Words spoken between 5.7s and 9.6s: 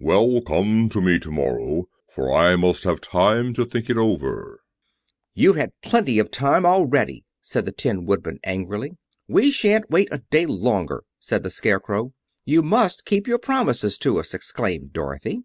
plenty of time already," said the Tin Woodman angrily. "We